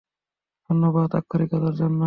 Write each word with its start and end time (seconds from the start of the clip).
ধন্যবাদ, 0.69 1.09
আক্ষরিকতার 1.15 1.73
জন্য। 1.73 1.99